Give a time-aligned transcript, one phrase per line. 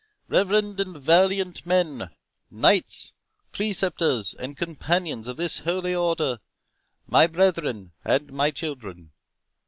[0.27, 2.09] "Reverend and valiant men,
[2.49, 3.13] Knights,
[3.51, 6.39] Preceptors, and Companions of this Holy Order,
[7.05, 9.11] my brethren and my children!